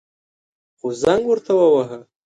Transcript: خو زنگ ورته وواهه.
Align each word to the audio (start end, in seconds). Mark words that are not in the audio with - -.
خو 0.77 0.87
زنگ 1.01 1.23
ورته 1.27 1.51
وواهه. 1.55 1.99